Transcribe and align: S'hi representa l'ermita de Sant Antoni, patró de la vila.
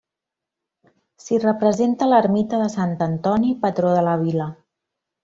S'hi 1.25 1.37
representa 1.43 2.07
l'ermita 2.11 2.61
de 2.65 2.71
Sant 2.77 2.95
Antoni, 3.09 3.53
patró 3.67 3.93
de 3.99 4.03
la 4.09 4.17
vila. 4.27 4.49